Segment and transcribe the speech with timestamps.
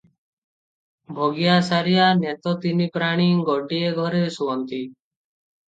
[1.19, 4.85] ଭଗିଆ, ସାରିଆ, ନେତ ତିନି ପ୍ରାଣୀ ଗୋଟିଏ ଘରେ ଶୁଅନ୍ତି।